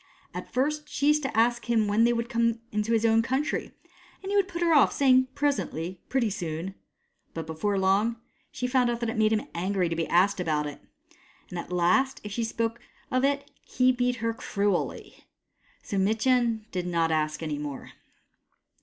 At 0.33 0.51
first 0.51 0.89
she 0.89 1.09
used 1.09 1.21
to 1.21 1.37
ask 1.37 1.69
him 1.69 1.87
when 1.87 2.05
they 2.05 2.11
would 2.11 2.27
come 2.27 2.59
to 2.71 2.91
his 2.91 3.05
own 3.05 3.21
country, 3.21 3.71
and 4.23 4.31
he 4.31 4.35
would 4.35 4.47
put 4.47 4.63
her 4.63 4.73
off, 4.73 4.91
saying," 4.91 5.27
Presently— 5.35 5.99
pretty 6.09 6.31
soon." 6.31 6.73
But 7.35 7.45
before 7.45 7.77
long 7.77 8.15
she 8.51 8.65
found 8.65 8.89
that 8.89 9.09
it 9.11 9.15
made 9.15 9.31
him 9.31 9.45
angry 9.53 9.89
to 9.89 9.95
be 9.95 10.07
asked 10.07 10.39
about 10.39 10.65
it; 10.65 10.81
and 11.51 11.59
at 11.59 11.71
last, 11.71 12.19
if 12.23 12.31
she 12.31 12.43
spoke 12.43 12.79
of 13.11 13.23
it, 13.23 13.51
he 13.63 13.91
beat 13.91 14.15
her 14.15 14.33
cruelly. 14.33 15.27
So 15.83 15.99
Mitjen 15.99 16.65
did 16.71 16.87
not 16.87 17.11
ask 17.11 17.43
any 17.43 17.59
more. 17.59 17.91